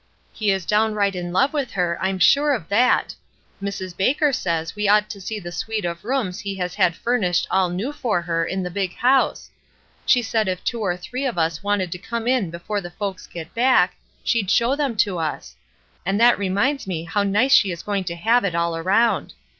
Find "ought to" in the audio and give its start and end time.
4.89-5.21